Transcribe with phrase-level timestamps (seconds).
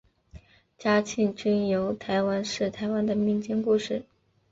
[0.79, 4.01] 嘉庆君游台湾是台湾的民间故事。